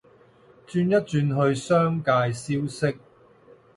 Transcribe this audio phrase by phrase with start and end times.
[0.67, 2.97] 轉一轉去商界消息